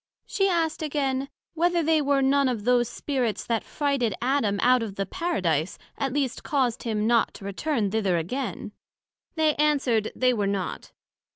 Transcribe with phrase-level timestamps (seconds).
[0.25, 4.95] she asked again, Whether they were none of those Spirits that frighted Adam out of
[4.95, 8.71] the Paradise, at least caused him not to return thither again?
[9.35, 9.77] They an?
[9.77, 10.91] swered they were not.